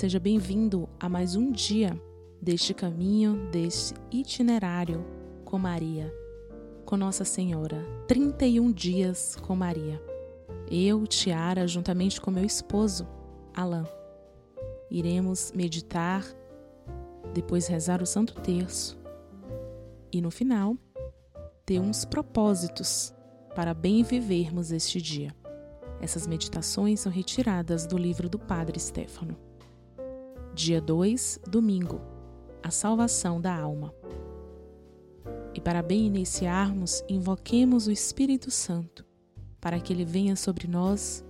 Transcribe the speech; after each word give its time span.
Seja 0.00 0.18
bem-vindo 0.18 0.88
a 0.98 1.10
mais 1.10 1.36
um 1.36 1.52
dia 1.52 1.94
deste 2.40 2.72
caminho, 2.72 3.50
deste 3.50 3.92
itinerário 4.10 5.04
com 5.44 5.58
Maria, 5.58 6.10
com 6.86 6.96
Nossa 6.96 7.22
Senhora. 7.22 7.84
31 8.08 8.72
dias 8.72 9.36
com 9.36 9.54
Maria. 9.54 10.02
Eu, 10.70 11.06
Tiara, 11.06 11.66
juntamente 11.68 12.18
com 12.18 12.30
meu 12.30 12.46
esposo, 12.46 13.06
Alain, 13.52 13.84
iremos 14.90 15.52
meditar, 15.54 16.24
depois 17.34 17.66
rezar 17.66 18.00
o 18.00 18.06
Santo 18.06 18.40
Terço 18.40 18.98
e 20.10 20.22
no 20.22 20.30
final 20.30 20.78
ter 21.66 21.78
uns 21.78 22.06
propósitos 22.06 23.12
para 23.54 23.74
bem 23.74 24.02
vivermos 24.02 24.72
este 24.72 24.98
dia. 24.98 25.36
Essas 26.00 26.26
meditações 26.26 27.00
são 27.00 27.12
retiradas 27.12 27.84
do 27.84 27.98
livro 27.98 28.30
do 28.30 28.38
Padre 28.38 28.80
Stefano. 28.80 29.49
Dia 30.62 30.78
2, 30.78 31.40
domingo. 31.48 32.02
A 32.62 32.70
salvação 32.70 33.40
da 33.40 33.56
alma. 33.56 33.94
E 35.54 35.60
para 35.60 35.82
bem 35.82 36.04
iniciarmos, 36.04 37.02
invoquemos 37.08 37.86
o 37.86 37.90
Espírito 37.90 38.50
Santo, 38.50 39.02
para 39.58 39.80
que 39.80 39.90
ele 39.90 40.04
venha 40.04 40.36
sobre 40.36 40.68
nós, 40.68 41.24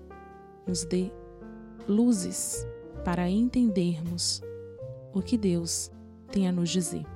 nos 0.67 0.85
dê 0.85 1.13
luzes 1.87 2.67
para 3.05 3.31
entendermos 3.31 4.43
o 5.15 5.23
que 5.23 5.39
Deus 5.39 5.93
tem 6.33 6.49
a 6.49 6.53
nos 6.53 6.69
dizer. 6.69 7.07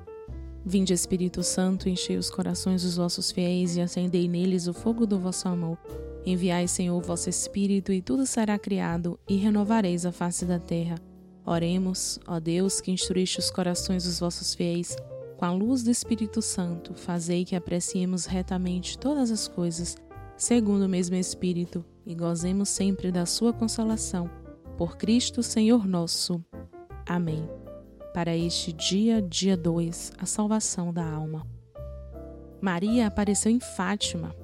Vinde, 0.64 0.92
Espírito 0.92 1.42
Santo, 1.42 1.88
enchei 1.88 2.16
os 2.16 2.30
corações 2.30 2.82
dos 2.84 2.94
vossos 2.94 3.32
fiéis 3.32 3.74
e 3.76 3.80
acendei 3.80 4.28
neles 4.28 4.68
o 4.68 4.72
fogo 4.72 5.04
do 5.04 5.18
vosso 5.18 5.48
amor. 5.48 5.76
Enviai, 6.24 6.68
Senhor, 6.68 6.96
o 6.96 7.04
vosso 7.04 7.28
Espírito, 7.28 7.92
e 7.92 8.00
tudo 8.00 8.24
será 8.24 8.56
criado, 8.56 9.18
e 9.28 9.34
renovareis 9.34 10.06
a 10.06 10.12
face 10.12 10.44
da 10.44 10.60
terra. 10.60 10.94
Oremos, 11.46 12.18
ó 12.26 12.40
Deus, 12.40 12.80
que 12.80 12.90
instruíste 12.90 13.38
os 13.38 13.50
corações 13.50 14.04
dos 14.04 14.18
vossos 14.18 14.54
fiéis, 14.54 14.96
com 15.36 15.44
a 15.44 15.50
luz 15.50 15.82
do 15.82 15.90
Espírito 15.90 16.40
Santo, 16.40 16.94
fazei 16.94 17.44
que 17.44 17.54
apreciemos 17.54 18.24
retamente 18.24 18.96
todas 18.96 19.30
as 19.30 19.46
coisas, 19.46 19.96
segundo 20.36 20.86
o 20.86 20.88
mesmo 20.88 21.16
Espírito, 21.16 21.84
e 22.06 22.14
gozemos 22.14 22.68
sempre 22.68 23.12
da 23.12 23.26
sua 23.26 23.52
consolação. 23.52 24.30
Por 24.78 24.96
Cristo, 24.96 25.42
Senhor 25.42 25.86
nosso. 25.86 26.42
Amém. 27.06 27.48
Para 28.14 28.34
este 28.36 28.72
dia, 28.72 29.20
dia 29.20 29.56
2, 29.56 30.12
a 30.18 30.24
salvação 30.24 30.92
da 30.92 31.04
alma. 31.04 31.46
Maria 32.60 33.06
apareceu 33.06 33.52
em 33.52 33.60
Fátima 33.60 34.34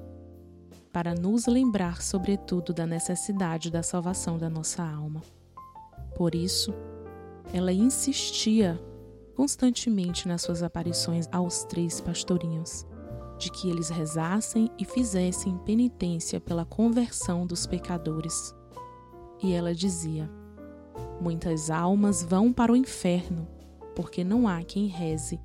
para 0.93 1.15
nos 1.15 1.47
lembrar, 1.47 2.01
sobretudo, 2.01 2.73
da 2.73 2.85
necessidade 2.85 3.71
da 3.71 3.81
salvação 3.81 4.37
da 4.37 4.49
nossa 4.49 4.83
alma. 4.83 5.21
Por 6.15 6.35
isso, 6.35 6.73
ela 7.53 7.71
insistia 7.71 8.79
constantemente 9.35 10.27
nas 10.27 10.41
suas 10.41 10.61
aparições 10.61 11.27
aos 11.31 11.63
três 11.63 11.99
pastorinhos, 11.99 12.85
de 13.37 13.49
que 13.51 13.69
eles 13.69 13.89
rezassem 13.89 14.69
e 14.77 14.85
fizessem 14.85 15.57
penitência 15.59 16.39
pela 16.39 16.65
conversão 16.65 17.45
dos 17.45 17.65
pecadores. 17.65 18.53
E 19.41 19.53
ela 19.53 19.73
dizia: 19.73 20.29
Muitas 21.19 21.69
almas 21.69 22.23
vão 22.23 22.53
para 22.53 22.71
o 22.71 22.75
inferno, 22.75 23.47
porque 23.95 24.23
não 24.23 24.47
há 24.47 24.63
quem 24.63 24.87
reze 24.87 25.39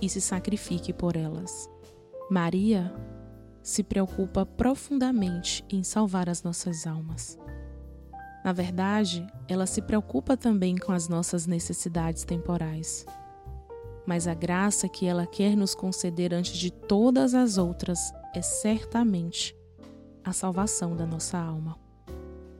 e 0.00 0.08
se 0.08 0.20
sacrifique 0.20 0.92
por 0.92 1.16
elas. 1.16 1.70
Maria 2.30 2.92
se 3.62 3.82
preocupa 3.82 4.44
profundamente 4.44 5.64
em 5.70 5.82
salvar 5.82 6.28
as 6.28 6.42
nossas 6.42 6.86
almas. 6.86 7.38
Na 8.44 8.52
verdade, 8.52 9.26
ela 9.48 9.66
se 9.66 9.80
preocupa 9.80 10.36
também 10.36 10.76
com 10.76 10.92
as 10.92 11.08
nossas 11.08 11.46
necessidades 11.46 12.24
temporais. 12.24 13.06
Mas 14.04 14.26
a 14.26 14.34
graça 14.34 14.88
que 14.88 15.06
ela 15.06 15.26
quer 15.26 15.56
nos 15.56 15.74
conceder 15.74 16.34
antes 16.34 16.56
de 16.56 16.70
todas 16.70 17.34
as 17.34 17.56
outras 17.56 18.12
é 18.34 18.42
certamente 18.42 19.56
a 20.24 20.32
salvação 20.32 20.96
da 20.96 21.06
nossa 21.06 21.38
alma. 21.38 21.78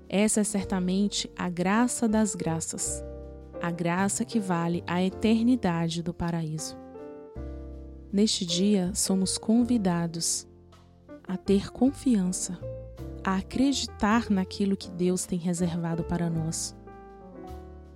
Essa 0.08 0.40
é 0.40 0.44
certamente 0.44 1.30
a 1.36 1.48
graça 1.48 2.06
das 2.06 2.34
graças, 2.34 3.02
a 3.60 3.70
graça 3.70 4.24
que 4.24 4.38
vale 4.38 4.84
a 4.86 5.02
eternidade 5.02 6.02
do 6.02 6.12
paraíso. 6.12 6.76
Neste 8.12 8.44
dia, 8.44 8.92
somos 8.94 9.38
convidados 9.38 10.46
a 11.26 11.36
ter 11.36 11.70
confiança, 11.70 12.58
a 13.24 13.36
acreditar 13.36 14.30
naquilo 14.30 14.76
que 14.76 14.90
Deus 14.90 15.24
tem 15.24 15.38
reservado 15.38 16.02
para 16.04 16.28
nós. 16.28 16.76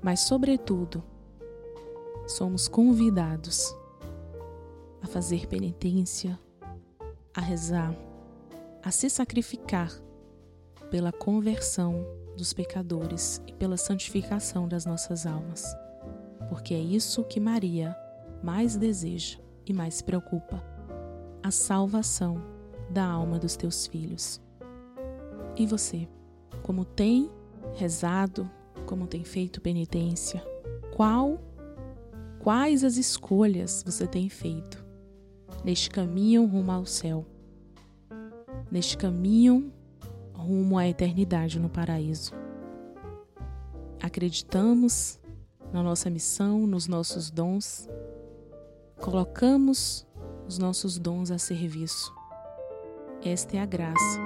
Mas, 0.02 0.20
sobretudo, 0.20 1.02
somos 2.26 2.68
convidados 2.68 3.74
a 5.02 5.06
fazer 5.06 5.46
penitência, 5.46 6.38
a 7.34 7.40
rezar, 7.40 7.94
a 8.82 8.90
se 8.90 9.10
sacrificar 9.10 9.90
pela 10.90 11.12
conversão 11.12 12.06
dos 12.36 12.52
pecadores 12.52 13.42
e 13.46 13.52
pela 13.52 13.76
santificação 13.76 14.68
das 14.68 14.84
nossas 14.84 15.26
almas, 15.26 15.64
porque 16.48 16.74
é 16.74 16.78
isso 16.78 17.24
que 17.24 17.40
Maria 17.40 17.96
mais 18.42 18.76
deseja 18.76 19.38
e 19.64 19.72
mais 19.72 19.94
se 19.94 20.04
preocupa: 20.04 20.62
a 21.42 21.50
salvação 21.50 22.40
da 22.90 23.04
alma 23.04 23.38
dos 23.38 23.56
teus 23.56 23.86
filhos. 23.86 24.40
E 25.56 25.66
você, 25.66 26.08
como 26.62 26.84
tem 26.84 27.30
rezado, 27.74 28.50
como 28.86 29.06
tem 29.06 29.24
feito 29.24 29.60
penitência? 29.60 30.44
Qual 30.94 31.40
quais 32.38 32.84
as 32.84 32.96
escolhas 32.96 33.82
você 33.84 34.06
tem 34.06 34.28
feito 34.28 34.84
neste 35.64 35.90
caminho 35.90 36.46
rumo 36.46 36.70
ao 36.72 36.86
céu? 36.86 37.24
Neste 38.70 38.96
caminho 38.96 39.72
rumo 40.34 40.78
à 40.78 40.86
eternidade 40.86 41.58
no 41.58 41.68
paraíso. 41.68 42.32
Acreditamos 44.02 45.18
na 45.72 45.82
nossa 45.82 46.08
missão, 46.10 46.66
nos 46.66 46.86
nossos 46.86 47.30
dons, 47.30 47.88
colocamos 49.00 50.06
os 50.46 50.58
nossos 50.58 50.98
dons 50.98 51.30
a 51.30 51.38
serviço 51.38 52.14
esta 53.22 53.56
é 53.56 53.60
a 53.60 53.66
graça. 53.66 54.25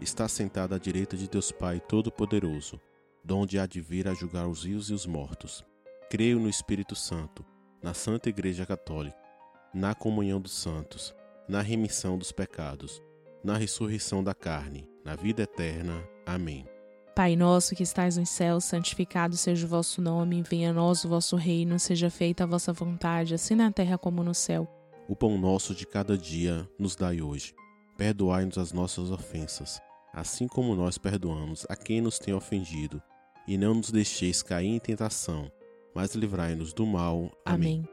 está 0.00 0.28
sentado 0.28 0.74
à 0.74 0.78
direita 0.78 1.16
de 1.16 1.28
Deus 1.28 1.50
Pai 1.50 1.80
Todo-Poderoso, 1.80 2.80
donde 3.24 3.58
há 3.58 3.66
de 3.66 3.80
vir 3.80 4.08
a 4.08 4.14
julgar 4.14 4.48
os 4.48 4.64
vivos 4.64 4.90
e 4.90 4.94
os 4.94 5.06
mortos. 5.06 5.64
Creio 6.10 6.38
no 6.38 6.48
Espírito 6.48 6.94
Santo, 6.94 7.44
na 7.82 7.94
Santa 7.94 8.28
Igreja 8.28 8.64
Católica 8.64 9.28
na 9.72 9.94
comunhão 9.94 10.40
dos 10.40 10.52
santos, 10.52 11.14
na 11.48 11.60
remissão 11.60 12.18
dos 12.18 12.32
pecados, 12.32 13.02
na 13.44 13.56
ressurreição 13.56 14.24
da 14.24 14.34
carne, 14.34 14.88
na 15.04 15.14
vida 15.14 15.42
eterna. 15.42 16.02
Amém. 16.26 16.66
Pai 17.14 17.34
nosso 17.36 17.74
que 17.74 17.82
estais 17.82 18.16
nos 18.16 18.28
céus, 18.28 18.64
santificado 18.64 19.36
seja 19.36 19.66
o 19.66 19.68
vosso 19.68 20.00
nome, 20.00 20.42
venha 20.42 20.70
a 20.70 20.72
nós 20.72 21.04
o 21.04 21.08
vosso 21.08 21.36
reino, 21.36 21.78
seja 21.78 22.10
feita 22.10 22.44
a 22.44 22.46
vossa 22.46 22.72
vontade, 22.72 23.34
assim 23.34 23.54
na 23.54 23.72
terra 23.72 23.98
como 23.98 24.22
no 24.22 24.34
céu. 24.34 24.68
O 25.08 25.16
pão 25.16 25.36
nosso 25.36 25.74
de 25.74 25.86
cada 25.86 26.16
dia 26.16 26.68
nos 26.78 26.94
dai 26.94 27.20
hoje. 27.20 27.54
Perdoai-nos 27.96 28.56
as 28.58 28.72
nossas 28.72 29.10
ofensas, 29.10 29.80
assim 30.18 30.46
como 30.46 30.74
nós 30.74 30.98
perdoamos 30.98 31.66
a 31.68 31.76
quem 31.76 32.00
nos 32.00 32.18
tem 32.18 32.34
ofendido, 32.34 33.02
e 33.46 33.56
não 33.56 33.74
nos 33.74 33.90
deixeis 33.90 34.42
cair 34.42 34.68
em 34.68 34.78
tentação, 34.78 35.50
mas 35.94 36.14
livrai-nos 36.14 36.72
do 36.72 36.86
mal. 36.86 37.30
Amém. 37.44 37.78
Amém. 37.78 37.88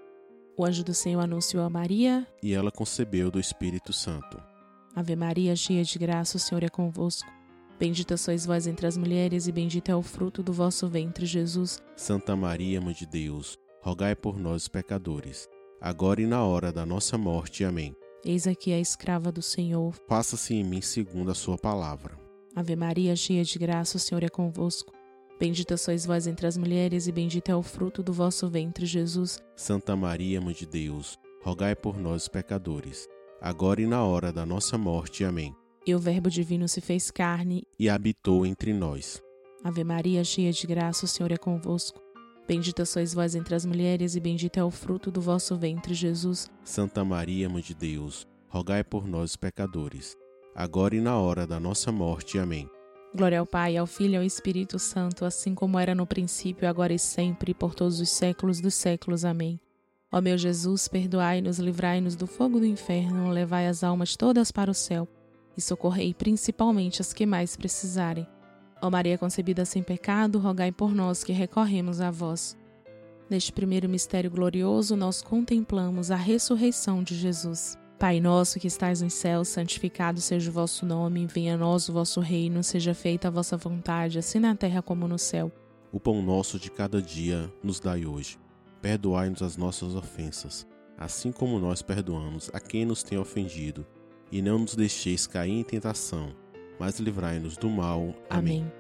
O 0.58 0.66
anjo 0.66 0.84
do 0.84 0.94
Senhor 0.94 1.20
anunciou 1.20 1.64
a 1.64 1.70
Maria. 1.70 2.26
E 2.42 2.54
ela 2.54 2.72
concebeu 2.72 3.30
do 3.30 3.40
Espírito 3.40 3.92
Santo. 3.92 4.42
Ave 4.96 5.16
Maria, 5.16 5.56
cheia 5.56 5.84
de 5.84 6.00
graça, 6.00 6.38
o 6.38 6.40
Senhor 6.40 6.64
é 6.64 6.70
convosco. 6.70 7.30
Bendita 7.78 8.16
sois 8.16 8.46
vós 8.46 8.66
entre 8.66 8.88
as 8.88 8.96
mulheres, 8.96 9.48
e 9.48 9.52
bendito 9.52 9.90
é 9.90 9.96
o 9.96 10.02
fruto 10.02 10.42
do 10.42 10.54
vosso 10.54 10.88
ventre, 10.88 11.26
Jesus. 11.26 11.84
Santa 11.98 12.36
Maria, 12.36 12.80
Mãe 12.80 12.94
de 12.94 13.06
Deus, 13.06 13.58
rogai 13.82 14.16
por 14.16 14.40
nós, 14.40 14.70
pecadores, 14.70 15.50
agora 15.82 16.22
e 16.22 16.26
na 16.26 16.42
hora 16.44 16.72
da 16.72 16.86
nossa 16.86 17.18
morte. 17.18 17.66
Amém. 17.66 17.94
Eis 18.26 18.48
aqui 18.48 18.74
a 18.74 18.80
escrava 18.80 19.32
do 19.32 19.42
Senhor. 19.42 19.94
Faça-se 20.08 20.56
em 20.56 20.64
mim 20.64 20.82
segundo 20.82 21.30
a 21.30 21.36
sua 21.36 21.60
palavra. 21.60 22.18
Ave 22.56 22.76
Maria, 22.76 23.16
cheia 23.16 23.44
de 23.44 23.60
graça, 23.60 23.98
o 23.98 24.00
Senhor 24.00 24.24
é 24.24 24.30
convosco. 24.30 24.92
Bendita 25.40 25.78
sois 25.78 26.08
vós 26.08 26.26
entre 26.26 26.48
as 26.48 26.58
mulheres, 26.58 27.06
e 27.06 27.12
bendito 27.12 27.50
é 27.50 27.56
o 27.56 27.62
fruto 27.62 28.02
do 28.02 28.12
vosso 28.12 28.50
ventre, 28.50 28.88
Jesus. 28.88 29.38
Santa 29.56 29.96
Maria, 29.96 30.42
Mãe 30.42 30.56
de 30.56 30.66
Deus, 30.66 31.20
rogai 31.44 31.76
por 31.76 32.00
nós, 32.00 32.28
pecadores, 32.28 33.08
agora 33.40 33.82
e 33.82 33.86
na 33.86 34.04
hora 34.04 34.32
da 34.32 34.44
nossa 34.44 34.76
morte. 34.76 35.24
Amém. 35.24 35.54
E 35.86 35.94
o 35.94 36.00
Verbo 36.00 36.32
Divino 36.32 36.68
se 36.68 36.82
fez 36.82 37.12
carne 37.12 37.64
e 37.78 37.88
habitou 37.88 38.44
entre 38.44 38.74
nós. 38.74 39.22
Ave 39.64 39.84
Maria, 39.84 40.24
cheia 40.24 40.52
de 40.52 40.66
graça, 40.66 41.06
o 41.06 41.08
Senhor 41.08 41.32
é 41.32 41.38
convosco. 41.38 42.05
Bendita 42.48 42.86
sois 42.86 43.14
vós 43.14 43.34
entre 43.34 43.56
as 43.56 43.66
mulheres, 43.66 44.16
e 44.16 44.20
bendito 44.20 44.58
é 44.58 44.64
o 44.64 44.70
fruto 44.70 45.10
do 45.10 45.20
vosso 45.20 45.56
ventre, 45.58 45.94
Jesus. 45.94 46.48
Santa 46.64 47.04
Maria, 47.04 47.50
Mãe 47.50 47.62
de 47.62 47.74
Deus, 47.74 48.28
rogai 48.48 48.84
por 48.84 49.08
nós, 49.08 49.36
pecadores, 49.36 50.16
agora 50.54 50.96
e 50.96 51.02
na 51.02 51.18
hora 51.18 51.48
da 51.48 51.60
nossa 51.60 51.92
morte. 51.92 52.38
Amém. 52.38 52.70
Glória 53.16 53.40
ao 53.40 53.46
Pai, 53.46 53.78
ao 53.78 53.88
Filho 53.88 54.14
e 54.14 54.18
ao 54.18 54.24
Espírito 54.24 54.78
Santo, 54.78 55.26
assim 55.26 55.56
como 55.56 55.80
era 55.80 55.96
no 55.96 56.06
princípio, 56.06 56.68
agora 56.68 56.94
e 56.94 57.00
sempre, 57.00 57.54
por 57.54 57.74
todos 57.74 58.00
os 58.00 58.10
séculos 58.10 58.62
dos 58.62 58.76
séculos. 58.76 59.26
Amém. 59.26 59.60
Ó 60.12 60.22
meu 60.22 60.38
Jesus, 60.38 60.88
perdoai-nos, 60.88 61.58
livrai-nos 61.58 62.16
do 62.16 62.28
fogo 62.28 62.60
do 62.60 62.66
inferno, 62.66 63.30
levai 63.30 63.68
as 63.68 63.84
almas 63.84 64.16
todas 64.16 64.52
para 64.52 64.70
o 64.70 64.74
céu 64.74 65.08
e 65.58 65.62
socorrei 65.62 66.14
principalmente 66.14 67.02
as 67.02 67.12
que 67.12 67.26
mais 67.26 67.56
precisarem. 67.56 68.28
Ó 68.82 68.90
Maria 68.90 69.18
concebida 69.18 69.66
sem 69.66 69.82
pecado, 69.82 70.40
rogai 70.40 70.72
por 70.72 70.94
nós 70.94 71.24
que 71.24 71.34
recorremos 71.34 72.02
a 72.02 72.12
vós. 72.12 72.58
Neste 73.30 73.52
primeiro 73.52 73.90
mistério 73.90 74.30
glorioso, 74.30 74.96
nós 74.96 75.22
contemplamos 75.22 76.12
a 76.12 76.16
ressurreição 76.16 77.02
de 77.02 77.16
Jesus. 77.16 77.78
Pai 77.98 78.20
nosso 78.20 78.60
que 78.60 78.68
estais 78.68 79.02
nos 79.02 79.14
céus, 79.14 79.48
santificado 79.48 80.20
seja 80.20 80.50
o 80.50 80.54
vosso 80.54 80.86
nome, 80.86 81.26
venha 81.26 81.56
a 81.56 81.58
nós 81.58 81.88
o 81.88 81.94
vosso 81.94 82.20
reino, 82.20 82.62
seja 82.62 82.94
feita 82.94 83.30
a 83.30 83.32
vossa 83.32 83.58
vontade, 83.58 84.20
assim 84.20 84.38
na 84.38 84.56
terra 84.56 84.82
como 84.82 85.08
no 85.08 85.18
céu. 85.18 85.52
O 85.92 86.00
pão 86.00 86.22
nosso 86.22 86.60
de 86.60 86.70
cada 86.70 87.02
dia 87.02 87.52
nos 87.64 87.80
dai 87.80 88.06
hoje. 88.06 88.38
Perdoai-nos 88.82 89.42
as 89.42 89.56
nossas 89.58 89.96
ofensas, 89.96 90.68
assim 90.98 91.32
como 91.32 91.58
nós 91.58 91.82
perdoamos 91.82 92.52
a 92.54 92.60
quem 92.60 92.86
nos 92.86 93.02
tem 93.02 93.18
ofendido 93.18 93.88
e 94.32 94.42
não 94.42 94.60
nos 94.60 94.76
deixeis 94.76 95.26
cair 95.26 95.54
em 95.54 95.64
tentação, 95.64 96.36
mas 96.80 97.00
livrai-nos 97.00 97.58
do 97.58 97.70
mal. 97.70 98.14
Amém. 98.30 98.62
Amém. 98.62 98.72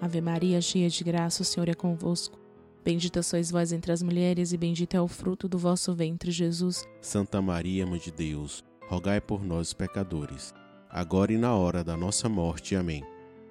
Ave 0.00 0.20
Maria, 0.20 0.60
cheia 0.60 0.90
de 0.90 1.02
graça, 1.02 1.42
o 1.42 1.44
Senhor 1.44 1.68
é 1.68 1.74
convosco. 1.74 2.38
Bendita 2.84 3.22
sois 3.22 3.50
vós 3.50 3.72
entre 3.72 3.90
as 3.90 4.02
mulheres, 4.02 4.52
e 4.52 4.56
bendito 4.56 4.94
é 4.94 5.00
o 5.00 5.08
fruto 5.08 5.48
do 5.48 5.58
vosso 5.58 5.94
ventre, 5.94 6.30
Jesus. 6.30 6.86
Santa 7.00 7.42
Maria, 7.42 7.86
Mãe 7.86 7.98
de 7.98 8.12
Deus, 8.12 8.62
rogai 8.88 9.20
por 9.20 9.44
nós, 9.44 9.72
pecadores, 9.72 10.54
agora 10.88 11.32
e 11.32 11.36
na 11.36 11.54
hora 11.54 11.82
da 11.82 11.96
nossa 11.96 12.28
morte. 12.28 12.76
Amém. 12.76 13.02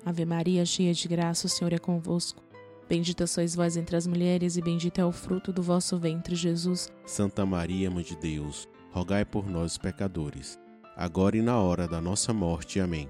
Ave 0.06 0.24
Maria, 0.24 0.66
cheia 0.66 0.94
de 0.94 1.08
graça, 1.08 1.48
o 1.48 1.50
Senhor 1.50 1.74
é 1.74 1.78
convosco. 1.78 2.42
Bendita 2.88 3.26
sois 3.26 3.56
vós 3.56 3.76
entre 3.76 3.96
as 3.96 4.06
mulheres, 4.06 4.56
e 4.56 4.62
bendito 4.62 5.00
é 5.00 5.06
o 5.06 5.12
fruto 5.12 5.52
do 5.52 5.64
vosso 5.64 5.98
ventre, 5.98 6.36
Jesus. 6.36 6.88
Santa 7.06 7.46
Maria, 7.46 7.90
Mãe 7.90 8.04
de 8.04 8.16
Deus, 8.16 8.70
rogai 8.92 9.26
por 9.26 9.50
nós, 9.50 9.78
pecadores, 9.78 10.60
agora 10.96 11.36
e 11.36 11.42
na 11.42 11.60
hora 11.60 11.88
da 11.88 12.00
nossa 12.00 12.32
morte. 12.32 12.80
Amém. 12.80 13.10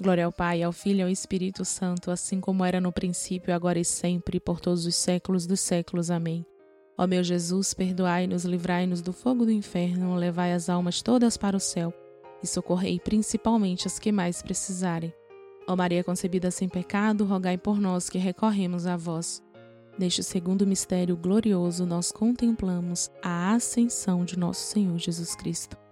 Glória 0.00 0.26
ao 0.26 0.32
Pai, 0.32 0.62
ao 0.62 0.70
Filho 0.70 1.00
e 1.00 1.02
ao 1.02 1.08
Espírito 1.08 1.64
Santo, 1.64 2.12
assim 2.12 2.40
como 2.40 2.64
era 2.64 2.80
no 2.80 2.92
princípio, 2.92 3.52
agora 3.52 3.80
e 3.80 3.84
sempre, 3.84 4.38
por 4.38 4.60
todos 4.60 4.86
os 4.86 4.94
séculos 4.94 5.44
dos 5.44 5.58
séculos. 5.58 6.08
Amém. 6.08 6.46
Ó 6.96 7.04
meu 7.04 7.24
Jesus, 7.24 7.74
perdoai-nos, 7.74 8.44
livrai-nos 8.44 9.02
do 9.02 9.12
fogo 9.12 9.44
do 9.44 9.50
inferno, 9.50 10.14
levai 10.14 10.52
as 10.52 10.68
almas 10.68 11.02
todas 11.02 11.36
para 11.36 11.56
o 11.56 11.60
céu 11.60 11.92
e 12.40 12.46
socorrei 12.46 13.00
principalmente 13.00 13.88
as 13.88 13.98
que 13.98 14.12
mais 14.12 14.40
precisarem. 14.40 15.12
Ó 15.66 15.74
Maria 15.74 16.04
concebida 16.04 16.50
sem 16.52 16.68
pecado, 16.68 17.24
rogai 17.24 17.58
por 17.58 17.80
nós 17.80 18.08
que 18.08 18.18
recorremos 18.18 18.86
a 18.86 18.96
vós. 18.96 19.42
Neste 19.98 20.22
segundo 20.22 20.64
mistério 20.64 21.16
glorioso, 21.16 21.84
nós 21.84 22.12
contemplamos 22.12 23.10
a 23.20 23.52
ascensão 23.52 24.24
de 24.24 24.38
nosso 24.38 24.60
Senhor 24.60 24.96
Jesus 24.96 25.34
Cristo. 25.34 25.76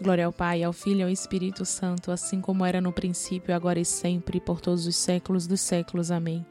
Glória 0.00 0.26
ao 0.26 0.32
Pai, 0.32 0.62
ao 0.62 0.72
Filho 0.72 1.00
e 1.00 1.02
ao 1.04 1.08
Espírito 1.08 1.64
Santo, 1.64 2.10
assim 2.10 2.40
como 2.40 2.64
era 2.64 2.80
no 2.80 2.92
princípio, 2.92 3.54
agora 3.54 3.78
e 3.78 3.84
sempre, 3.84 4.40
por 4.40 4.60
todos 4.60 4.86
os 4.86 4.96
séculos 4.96 5.46
dos 5.46 5.60
séculos. 5.60 6.10
Amém. 6.10 6.44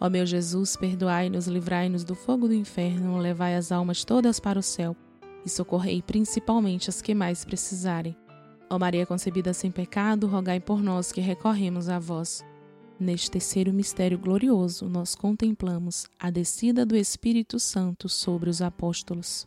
Ó 0.00 0.08
meu 0.08 0.26
Jesus, 0.26 0.76
perdoai-nos, 0.76 1.46
livrai-nos 1.46 2.04
do 2.04 2.14
fogo 2.14 2.48
do 2.48 2.54
inferno, 2.54 3.16
levai 3.18 3.54
as 3.56 3.72
almas 3.72 4.04
todas 4.04 4.38
para 4.40 4.58
o 4.58 4.62
céu 4.62 4.96
e 5.44 5.48
socorrei 5.48 6.02
principalmente 6.02 6.90
as 6.90 7.00
que 7.00 7.14
mais 7.14 7.44
precisarem. 7.44 8.16
Ó 8.68 8.78
Maria 8.78 9.06
concebida 9.06 9.52
sem 9.52 9.70
pecado, 9.70 10.26
rogai 10.26 10.60
por 10.60 10.82
nós 10.82 11.12
que 11.12 11.20
recorremos 11.20 11.88
a 11.88 11.98
vós. 11.98 12.44
Neste 12.98 13.30
terceiro 13.30 13.72
mistério 13.72 14.18
glorioso, 14.18 14.88
nós 14.88 15.14
contemplamos 15.14 16.06
a 16.18 16.30
descida 16.30 16.86
do 16.86 16.96
Espírito 16.96 17.58
Santo 17.58 18.08
sobre 18.08 18.48
os 18.48 18.62
apóstolos. 18.62 19.46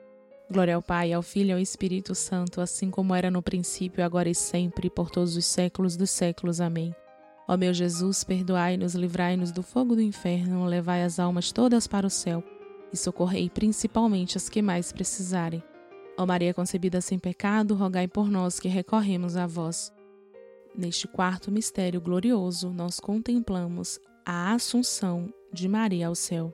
Glória 0.51 0.75
ao 0.75 0.81
Pai, 0.81 1.13
ao 1.13 1.21
Filho 1.21 1.51
e 1.51 1.53
ao 1.53 1.59
Espírito 1.59 2.13
Santo, 2.13 2.59
assim 2.59 2.91
como 2.91 3.15
era 3.15 3.31
no 3.31 3.41
princípio, 3.41 4.03
agora 4.03 4.29
e 4.29 4.35
sempre, 4.35 4.89
por 4.89 5.09
todos 5.09 5.37
os 5.37 5.45
séculos 5.45 5.95
dos 5.95 6.09
séculos. 6.09 6.59
Amém. 6.59 6.93
Ó 7.47 7.55
meu 7.55 7.73
Jesus, 7.73 8.25
perdoai-nos, 8.25 8.93
livrai-nos 8.93 9.53
do 9.53 9.63
fogo 9.63 9.95
do 9.95 10.01
inferno, 10.01 10.65
levai 10.65 11.03
as 11.03 11.19
almas 11.19 11.53
todas 11.53 11.87
para 11.87 12.05
o 12.05 12.09
céu 12.09 12.43
e 12.91 12.97
socorrei 12.97 13.49
principalmente 13.49 14.35
as 14.35 14.49
que 14.49 14.61
mais 14.61 14.91
precisarem. 14.91 15.63
Ó 16.17 16.25
Maria 16.25 16.53
concebida 16.53 16.99
sem 16.99 17.17
pecado, 17.17 17.73
rogai 17.73 18.09
por 18.09 18.29
nós 18.29 18.59
que 18.59 18.67
recorremos 18.67 19.37
a 19.37 19.47
vós. 19.47 19.89
Neste 20.75 21.07
quarto 21.07 21.49
mistério 21.49 22.01
glorioso, 22.01 22.71
nós 22.71 22.99
contemplamos 22.99 24.01
a 24.25 24.53
Assunção 24.53 25.33
de 25.53 25.69
Maria 25.69 26.07
ao 26.07 26.15
céu. 26.15 26.53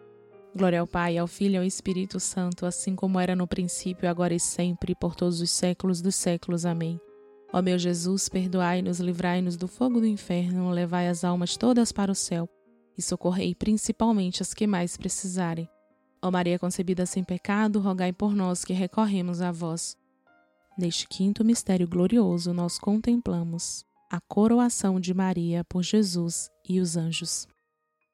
Glória 0.53 0.81
ao 0.81 0.87
Pai, 0.87 1.17
ao 1.17 1.27
Filho 1.27 1.55
e 1.55 1.57
ao 1.57 1.63
Espírito 1.63 2.19
Santo, 2.19 2.65
assim 2.65 2.93
como 2.93 3.19
era 3.19 3.35
no 3.35 3.47
princípio, 3.47 4.09
agora 4.09 4.33
e 4.33 4.39
sempre, 4.39 4.93
por 4.93 5.15
todos 5.15 5.39
os 5.39 5.49
séculos 5.49 6.01
dos 6.01 6.15
séculos. 6.15 6.65
Amém. 6.65 6.99
Ó 7.53 7.61
meu 7.61 7.79
Jesus, 7.79 8.27
perdoai-nos, 8.27 8.99
livrai-nos 8.99 9.55
do 9.55 9.67
fogo 9.67 10.01
do 10.01 10.05
inferno, 10.05 10.69
levai 10.69 11.07
as 11.07 11.23
almas 11.23 11.55
todas 11.55 11.91
para 11.91 12.11
o 12.11 12.15
céu 12.15 12.49
e 12.97 13.01
socorrei 13.01 13.55
principalmente 13.55 14.41
as 14.41 14.53
que 14.53 14.67
mais 14.67 14.97
precisarem. 14.97 15.69
Ó 16.21 16.29
Maria 16.29 16.59
concebida 16.59 17.05
sem 17.05 17.23
pecado, 17.23 17.79
rogai 17.79 18.11
por 18.11 18.35
nós 18.35 18.65
que 18.65 18.73
recorremos 18.73 19.41
a 19.41 19.51
vós. 19.51 19.97
Neste 20.77 21.07
quinto 21.07 21.43
mistério 21.45 21.87
glorioso, 21.87 22.53
nós 22.53 22.77
contemplamos 22.77 23.85
a 24.09 24.19
coroação 24.19 24.99
de 24.99 25.13
Maria 25.13 25.63
por 25.63 25.81
Jesus 25.81 26.49
e 26.67 26.79
os 26.79 26.97
anjos. 26.97 27.47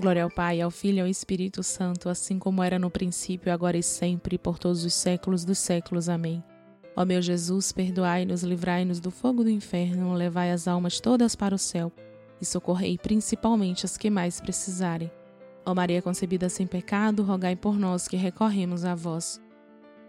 Glória 0.00 0.24
ao 0.24 0.30
Pai, 0.30 0.60
ao 0.60 0.70
Filho 0.70 0.98
e 0.98 1.00
ao 1.02 1.06
Espírito 1.06 1.62
Santo, 1.62 2.08
assim 2.08 2.38
como 2.38 2.62
era 2.62 2.78
no 2.78 2.90
princípio, 2.90 3.52
agora 3.52 3.76
e 3.76 3.82
sempre, 3.82 4.38
por 4.38 4.58
todos 4.58 4.84
os 4.84 4.94
séculos 4.94 5.44
dos 5.44 5.58
séculos. 5.58 6.08
Amém. 6.08 6.42
Ó 6.96 7.04
meu 7.04 7.20
Jesus, 7.20 7.72
perdoai-nos, 7.72 8.42
livrai-nos 8.42 9.00
do 9.00 9.10
fogo 9.10 9.44
do 9.44 9.50
inferno, 9.50 10.14
levai 10.14 10.50
as 10.50 10.66
almas 10.66 11.00
todas 11.00 11.36
para 11.36 11.54
o 11.54 11.58
céu 11.58 11.92
e 12.40 12.44
socorrei 12.44 12.98
principalmente 12.98 13.86
as 13.86 13.96
que 13.96 14.10
mais 14.10 14.40
precisarem. 14.40 15.10
Ó 15.64 15.74
Maria 15.74 16.02
concebida 16.02 16.48
sem 16.48 16.66
pecado, 16.66 17.22
rogai 17.22 17.54
por 17.54 17.78
nós 17.78 18.08
que 18.08 18.16
recorremos 18.16 18.84
a 18.84 18.94
vós. 18.94 19.40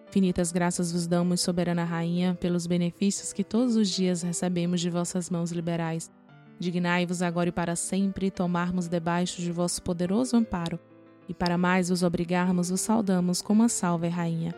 Infinitas 0.10 0.52
graças 0.52 0.92
vos 0.92 1.08
damos, 1.08 1.42
soberana 1.42 1.84
rainha, 1.84 2.38
pelos 2.40 2.68
benefícios 2.68 3.34
que 3.34 3.44
todos 3.44 3.76
os 3.76 3.90
dias 3.90 4.22
recebemos 4.22 4.82
de 4.82 4.90
vossas 4.90 5.30
mãos 5.30 5.52
liberais. 5.52 6.12
Dignai-vos 6.64 7.22
agora 7.22 7.50
e 7.50 7.52
para 7.52 7.76
sempre 7.76 8.32
tomarmos 8.32 8.88
debaixo 8.88 9.42
de 9.42 9.52
vosso 9.52 9.84
poderoso 9.84 10.38
amparo, 10.38 10.80
e 11.28 11.34
para 11.34 11.58
mais 11.58 11.90
vos 11.90 12.04
obrigarmos, 12.04 12.70
vos 12.70 12.80
saudamos 12.80 13.42
como 13.42 13.64
a 13.64 13.68
salve 13.68 14.08
rainha. 14.08 14.56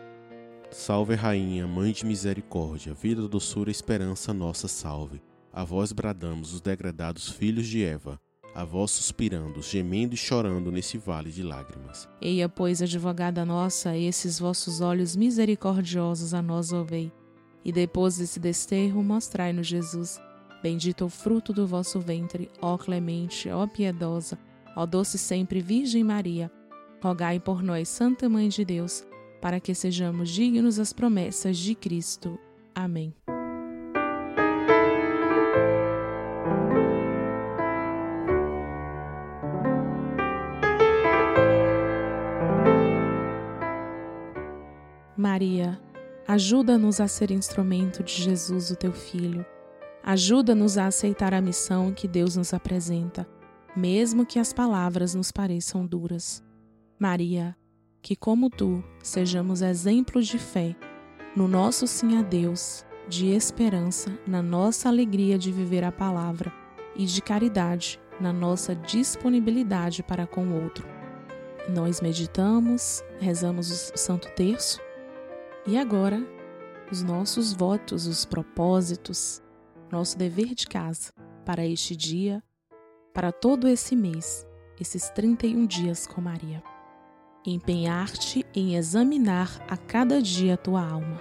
Salve 0.70 1.16
rainha, 1.16 1.66
mãe 1.66 1.90
de 1.90 2.06
misericórdia, 2.06 2.94
vida, 2.94 3.26
doçura, 3.26 3.72
esperança, 3.72 4.32
nossa 4.32 4.68
salve. 4.68 5.20
A 5.52 5.64
vós 5.64 5.90
bradamos 5.90 6.54
os 6.54 6.60
degradados 6.60 7.28
filhos 7.28 7.66
de 7.66 7.82
Eva 7.82 8.20
a 8.54 8.64
vós 8.64 8.90
suspirando, 8.92 9.60
gemendo 9.60 10.14
e 10.14 10.16
chorando 10.16 10.72
nesse 10.72 10.96
vale 10.96 11.30
de 11.30 11.42
lágrimas. 11.42 12.08
Eia, 12.22 12.48
pois, 12.48 12.80
advogada 12.80 13.44
nossa, 13.44 13.94
esses 13.98 14.38
vossos 14.38 14.80
olhos 14.80 15.14
misericordiosos 15.14 16.32
a 16.32 16.40
nós 16.40 16.72
ouvei. 16.72 17.12
E 17.62 17.70
depois 17.70 18.16
desse 18.16 18.40
desterro, 18.40 19.02
mostrai-nos 19.02 19.66
Jesus. 19.66 20.18
Bendito 20.66 21.04
o 21.04 21.08
fruto 21.08 21.52
do 21.52 21.64
vosso 21.64 22.00
ventre, 22.00 22.50
ó 22.60 22.76
clemente, 22.76 23.48
ó 23.48 23.68
piedosa, 23.68 24.36
ó 24.74 24.84
doce 24.84 25.16
sempre 25.16 25.60
Virgem 25.60 26.02
Maria. 26.02 26.50
Rogai 27.00 27.38
por 27.38 27.62
nós, 27.62 27.88
Santa 27.88 28.28
Mãe 28.28 28.48
de 28.48 28.64
Deus, 28.64 29.04
para 29.40 29.60
que 29.60 29.72
sejamos 29.76 30.28
dignos 30.28 30.74
das 30.74 30.92
promessas 30.92 31.56
de 31.56 31.72
Cristo. 31.76 32.36
Amém. 32.74 33.14
Maria, 45.16 45.80
ajuda-nos 46.26 47.00
a 47.00 47.06
ser 47.06 47.30
instrumento 47.30 48.02
de 48.02 48.12
Jesus, 48.12 48.72
o 48.72 48.74
teu 48.74 48.92
Filho. 48.92 49.46
Ajuda-nos 50.06 50.78
a 50.78 50.86
aceitar 50.86 51.34
a 51.34 51.40
missão 51.40 51.92
que 51.92 52.06
Deus 52.06 52.36
nos 52.36 52.54
apresenta, 52.54 53.28
mesmo 53.76 54.24
que 54.24 54.38
as 54.38 54.52
palavras 54.52 55.16
nos 55.16 55.32
pareçam 55.32 55.84
duras. 55.84 56.44
Maria, 56.96 57.56
que 58.00 58.14
como 58.14 58.48
tu 58.48 58.84
sejamos 59.02 59.62
exemplos 59.62 60.28
de 60.28 60.38
fé 60.38 60.76
no 61.34 61.48
nosso 61.48 61.88
sim 61.88 62.16
a 62.16 62.22
Deus, 62.22 62.86
de 63.08 63.32
esperança 63.32 64.16
na 64.24 64.40
nossa 64.40 64.88
alegria 64.88 65.36
de 65.36 65.50
viver 65.50 65.82
a 65.82 65.90
palavra 65.90 66.52
e 66.94 67.04
de 67.04 67.20
caridade 67.20 68.00
na 68.20 68.32
nossa 68.32 68.76
disponibilidade 68.76 70.04
para 70.04 70.24
com 70.24 70.46
o 70.46 70.62
outro. 70.62 70.86
Nós 71.68 72.00
meditamos, 72.00 73.02
rezamos 73.18 73.90
o 73.90 73.98
Santo 73.98 74.28
Terço 74.36 74.80
e 75.66 75.76
agora, 75.76 76.24
os 76.92 77.02
nossos 77.02 77.52
votos, 77.52 78.06
os 78.06 78.24
propósitos, 78.24 79.42
nosso 79.90 80.16
dever 80.16 80.54
de 80.54 80.66
casa 80.66 81.12
para 81.44 81.66
este 81.66 81.94
dia, 81.94 82.42
para 83.12 83.32
todo 83.32 83.68
esse 83.68 83.94
mês, 83.94 84.46
esses 84.80 85.10
31 85.10 85.66
dias 85.66 86.06
com 86.06 86.20
Maria. 86.20 86.62
Empenhar-te 87.44 88.44
em 88.54 88.74
examinar 88.74 89.64
a 89.68 89.76
cada 89.76 90.20
dia 90.20 90.54
a 90.54 90.58
tua 90.58 90.84
alma. 90.84 91.20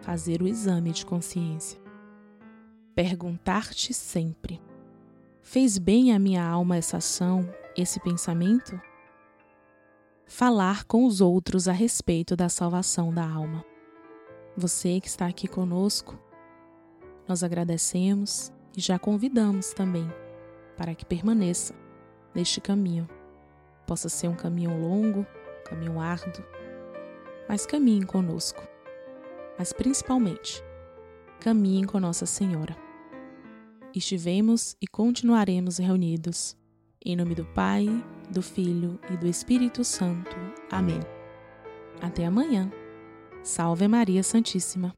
Fazer 0.00 0.40
o 0.42 0.48
exame 0.48 0.92
de 0.92 1.04
consciência. 1.04 1.80
Perguntar-te 2.94 3.92
sempre: 3.92 4.62
Fez 5.42 5.78
bem 5.78 6.14
a 6.14 6.18
minha 6.18 6.42
alma 6.42 6.76
essa 6.76 6.96
ação, 6.96 7.48
esse 7.76 8.00
pensamento? 8.00 8.80
falar 10.26 10.84
com 10.84 11.06
os 11.06 11.20
outros 11.20 11.68
a 11.68 11.72
respeito 11.72 12.36
da 12.36 12.48
salvação 12.48 13.14
da 13.14 13.26
alma. 13.26 13.64
Você 14.56 15.00
que 15.00 15.06
está 15.06 15.26
aqui 15.26 15.46
conosco, 15.46 16.18
nós 17.28 17.42
agradecemos 17.42 18.52
e 18.76 18.80
já 18.80 18.98
convidamos 18.98 19.72
também 19.72 20.10
para 20.76 20.94
que 20.94 21.04
permaneça 21.04 21.74
neste 22.34 22.60
caminho. 22.60 23.08
Possa 23.86 24.08
ser 24.08 24.28
um 24.28 24.34
caminho 24.34 24.78
longo, 24.78 25.20
um 25.20 25.64
caminho 25.64 26.00
árduo, 26.00 26.44
mas 27.48 27.64
caminhe 27.64 28.04
conosco. 28.04 28.62
Mas 29.58 29.72
principalmente, 29.72 30.62
caminhe 31.40 31.86
com 31.86 31.98
Nossa 31.98 32.26
Senhora. 32.26 32.76
Estivemos 33.94 34.76
e 34.80 34.86
continuaremos 34.86 35.78
reunidos. 35.78 36.56
Em 37.02 37.16
nome 37.16 37.34
do 37.34 37.46
Pai, 37.46 37.86
do 38.30 38.42
Filho 38.42 39.00
e 39.10 39.16
do 39.16 39.26
Espírito 39.26 39.82
Santo. 39.84 40.36
Amém. 40.70 41.00
Até 42.02 42.26
amanhã. 42.26 42.70
Salve 43.42 43.88
Maria 43.88 44.22
Santíssima. 44.22 44.92